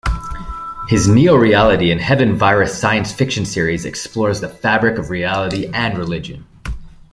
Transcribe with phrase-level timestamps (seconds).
[0.87, 6.47] His Neoreality and Heaven Virus science-fiction series explores the fabric of reality and religion.